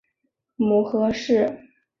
[0.55, 1.59] 母何氏。